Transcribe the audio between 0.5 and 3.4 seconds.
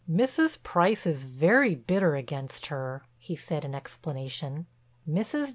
Price is very bitter against her," he